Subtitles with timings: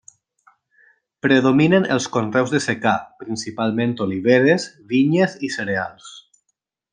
[1.25, 2.93] Predominen els conreus de secà,
[3.25, 6.11] principalment oliveres, vinyes i cereals.